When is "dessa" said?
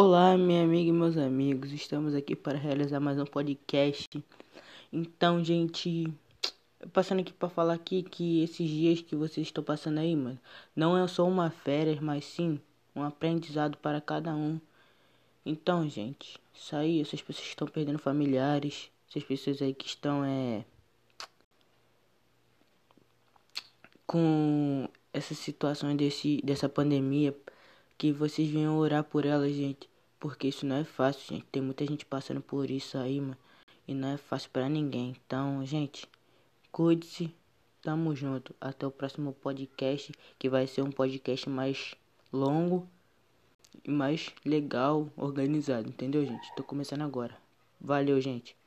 26.44-26.68